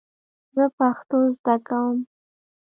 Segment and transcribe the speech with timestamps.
[0.55, 1.97] زه پښتو زده کوم